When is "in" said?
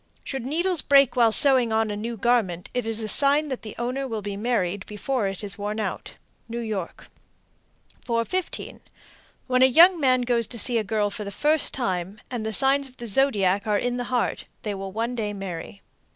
13.77-13.97